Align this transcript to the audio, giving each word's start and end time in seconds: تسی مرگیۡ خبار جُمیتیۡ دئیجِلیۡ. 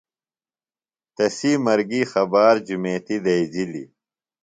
تسی 1.15 1.51
مرگیۡ 1.65 2.07
خبار 2.11 2.55
جُمیتیۡ 2.65 3.21
دئیجِلیۡ. 3.25 3.87